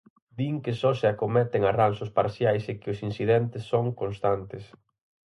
[0.37, 4.63] Din que só se acometen arranxos parciais e que os incidentes son constantes.